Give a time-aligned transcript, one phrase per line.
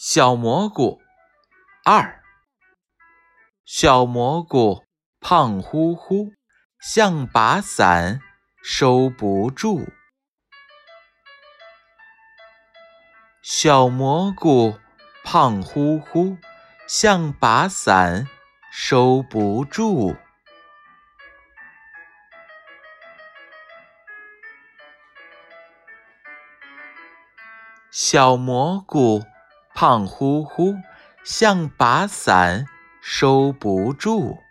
[0.00, 1.00] 小蘑菇
[1.84, 2.22] 二，
[3.64, 4.84] 小蘑菇
[5.18, 6.30] 胖乎乎，
[6.78, 8.20] 像把伞
[8.62, 9.88] 收不住。
[13.42, 14.78] 小蘑菇
[15.24, 16.38] 胖乎乎，
[16.86, 18.28] 像把伞
[18.70, 20.14] 收不住。
[27.90, 29.24] 小蘑菇
[29.80, 30.74] 胖乎乎，
[31.22, 32.66] 像把伞
[33.00, 34.42] 收不住。